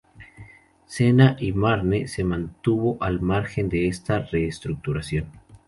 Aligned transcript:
Sena 0.87 1.37
y 1.39 1.51
Marne 1.53 2.07
se 2.07 2.23
mantuvo 2.23 2.97
al 3.03 3.21
margen 3.21 3.69
de 3.69 3.87
esta 3.87 4.17
reestructuración. 4.17 5.27